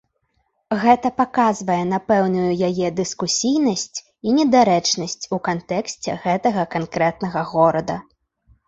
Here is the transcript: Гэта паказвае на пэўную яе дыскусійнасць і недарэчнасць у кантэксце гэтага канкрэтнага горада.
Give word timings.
Гэта 0.83 1.11
паказвае 1.19 1.77
на 1.89 1.99
пэўную 2.07 2.47
яе 2.69 2.87
дыскусійнасць 3.01 3.97
і 4.03 4.29
недарэчнасць 4.39 5.25
у 5.39 5.41
кантэксце 5.51 6.11
гэтага 6.27 6.61
канкрэтнага 6.79 7.51
горада. 7.55 8.03